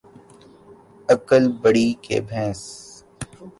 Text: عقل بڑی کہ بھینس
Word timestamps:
عقل 1.09 1.43
بڑی 1.61 1.87
کہ 2.03 2.19
بھینس 2.29 2.61